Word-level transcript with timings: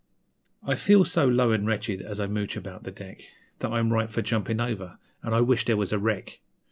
I 0.65 0.73
feel 0.73 1.05
so 1.05 1.27
low 1.27 1.51
an' 1.53 1.67
wretched, 1.67 2.01
as 2.01 2.19
I 2.19 2.25
mooch 2.25 2.57
about 2.57 2.81
the 2.85 2.91
deck, 2.91 3.21
That 3.59 3.71
I'm 3.71 3.93
ripe 3.93 4.09
for 4.09 4.23
jumpin' 4.23 4.59
over 4.59 4.97
an' 5.21 5.35
I 5.35 5.41
wish 5.41 5.65
there 5.65 5.77
was 5.77 5.93
a 5.93 5.99
wreck! 5.99 6.39